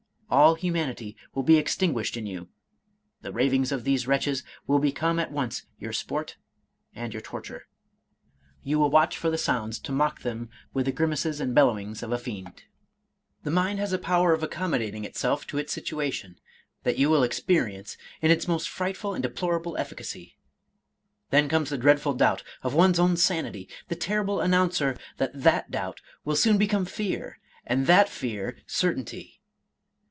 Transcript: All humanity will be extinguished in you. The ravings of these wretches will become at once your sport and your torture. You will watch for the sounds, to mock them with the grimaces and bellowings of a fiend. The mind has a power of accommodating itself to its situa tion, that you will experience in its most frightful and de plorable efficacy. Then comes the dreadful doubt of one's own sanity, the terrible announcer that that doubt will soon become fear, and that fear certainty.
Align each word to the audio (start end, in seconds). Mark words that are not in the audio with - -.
All 0.33 0.55
humanity 0.55 1.17
will 1.35 1.43
be 1.43 1.57
extinguished 1.57 2.15
in 2.15 2.25
you. 2.25 2.47
The 3.19 3.33
ravings 3.33 3.69
of 3.73 3.83
these 3.83 4.07
wretches 4.07 4.43
will 4.65 4.79
become 4.79 5.19
at 5.19 5.29
once 5.29 5.63
your 5.77 5.91
sport 5.91 6.37
and 6.95 7.13
your 7.13 7.21
torture. 7.21 7.67
You 8.63 8.79
will 8.79 8.89
watch 8.89 9.17
for 9.17 9.29
the 9.29 9.37
sounds, 9.37 9.77
to 9.79 9.91
mock 9.91 10.21
them 10.21 10.49
with 10.73 10.85
the 10.85 10.93
grimaces 10.93 11.41
and 11.41 11.53
bellowings 11.53 12.01
of 12.01 12.13
a 12.13 12.17
fiend. 12.17 12.63
The 13.43 13.51
mind 13.51 13.79
has 13.79 13.91
a 13.91 13.97
power 13.97 14.31
of 14.31 14.41
accommodating 14.41 15.03
itself 15.03 15.45
to 15.47 15.57
its 15.57 15.75
situa 15.75 16.13
tion, 16.13 16.37
that 16.83 16.97
you 16.97 17.09
will 17.09 17.23
experience 17.23 17.97
in 18.21 18.31
its 18.31 18.47
most 18.47 18.69
frightful 18.69 19.13
and 19.13 19.21
de 19.23 19.29
plorable 19.29 19.77
efficacy. 19.77 20.37
Then 21.29 21.49
comes 21.49 21.71
the 21.71 21.77
dreadful 21.77 22.13
doubt 22.13 22.41
of 22.63 22.73
one's 22.73 22.99
own 22.99 23.17
sanity, 23.17 23.67
the 23.89 23.95
terrible 23.97 24.39
announcer 24.39 24.95
that 25.17 25.33
that 25.43 25.69
doubt 25.71 25.99
will 26.23 26.37
soon 26.37 26.57
become 26.57 26.85
fear, 26.85 27.37
and 27.65 27.85
that 27.85 28.07
fear 28.07 28.57
certainty. 28.65 29.39